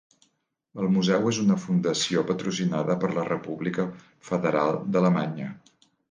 El 0.83 0.87
museu 0.93 1.25
és 1.31 1.41
una 1.41 1.57
fundació 1.65 2.23
patrocinada 2.31 2.95
per 3.03 3.11
la 3.17 3.25
República 3.27 3.85
Federal 4.31 4.79
d'Alemanya. 4.97 5.51